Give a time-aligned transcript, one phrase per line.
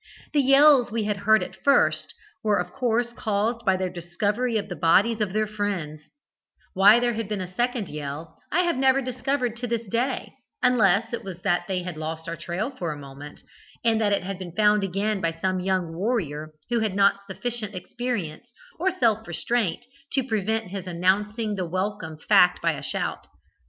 [0.33, 4.67] The yells we had heard at first, were of course caused by their discovery of
[4.67, 6.01] the bodies of their friends:
[6.73, 10.33] why there had been a second yell, I have never discovered to this day,
[10.63, 13.41] unless it was that they had lost our trail for a moment,
[13.85, 17.75] and that it had been found again by some young warrior who had not sufficient
[17.75, 23.27] experience or self restraint to prevent his announcing the welcome fact by a shout.